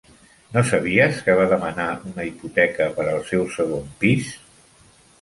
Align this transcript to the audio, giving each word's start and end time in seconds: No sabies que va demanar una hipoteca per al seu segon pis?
No 0.53 0.63
sabies 0.69 1.19
que 1.27 1.35
va 1.41 1.45
demanar 1.51 1.87
una 2.13 2.27
hipoteca 2.31 2.91
per 2.99 3.09
al 3.13 3.23
seu 3.31 3.49
segon 3.61 3.89
pis? 4.05 4.37